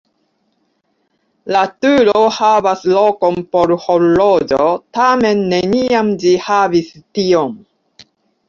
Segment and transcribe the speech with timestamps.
[1.55, 7.55] La turo havas lokon por horloĝo, tamen neniam ĝi havis tion.